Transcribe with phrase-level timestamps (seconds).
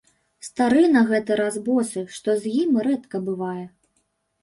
[0.47, 3.65] Стары на гэты раз босы, што з ім рэдка бывае.